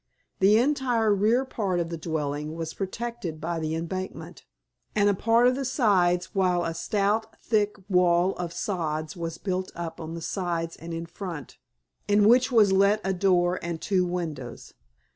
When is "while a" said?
6.33-6.73